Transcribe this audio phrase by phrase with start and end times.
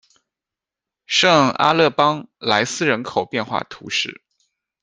[1.05, 4.23] 圣阿勒邦莱斯人口变化图示